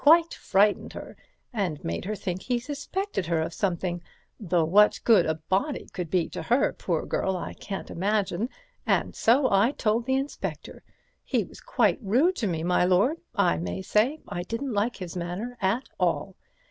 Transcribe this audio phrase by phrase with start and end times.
[0.03, 1.15] Quite frightened her,
[1.53, 4.01] and made her think he suspected her of something,
[4.39, 8.49] though what good a body could be to her, poor girl, I can't imagine,
[8.87, 10.81] and so I told the inspector.
[11.23, 15.55] He was quite rude to me, my lord—I may say I didn't like his manner
[15.61, 16.35] at all.